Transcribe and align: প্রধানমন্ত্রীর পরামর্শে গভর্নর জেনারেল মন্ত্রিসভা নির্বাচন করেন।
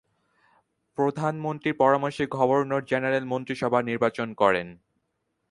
প্রধানমন্ত্রীর 0.97 1.75
পরামর্শে 1.75 2.23
গভর্নর 2.31 2.81
জেনারেল 2.83 3.23
মন্ত্রিসভা 3.25 3.79
নির্বাচন 3.81 4.27
করেন। 4.33 4.67